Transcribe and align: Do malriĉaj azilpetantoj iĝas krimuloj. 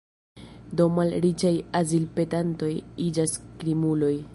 Do 0.79 0.87
malriĉaj 0.95 1.53
azilpetantoj 1.81 2.75
iĝas 3.09 3.41
krimuloj. 3.63 4.15